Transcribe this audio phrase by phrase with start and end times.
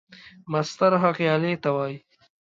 [0.51, 1.97] مسطر هغې آلې ته وایي.